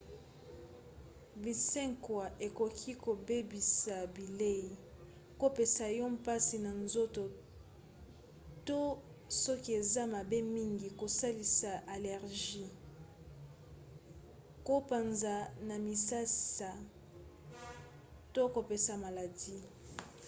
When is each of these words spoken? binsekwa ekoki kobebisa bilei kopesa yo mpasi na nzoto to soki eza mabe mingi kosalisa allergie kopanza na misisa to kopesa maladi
binsekwa 1.41 2.25
ekoki 2.45 2.91
kobebisa 3.03 3.95
bilei 4.15 4.69
kopesa 5.41 5.85
yo 5.97 6.05
mpasi 6.15 6.55
na 6.65 6.71
nzoto 6.83 7.23
to 8.67 8.79
soki 9.43 9.69
eza 9.81 10.03
mabe 10.15 10.39
mingi 10.55 10.87
kosalisa 11.01 11.71
allergie 11.95 12.67
kopanza 14.67 15.33
na 15.67 15.75
misisa 15.85 16.69
to 18.33 18.41
kopesa 18.55 18.93
maladi 19.03 19.57